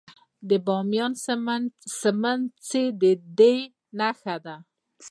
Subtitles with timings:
[0.49, 1.13] د بامیان
[2.17, 3.03] سمڅې د
[3.37, 3.55] دې
[3.97, 4.55] نښه ده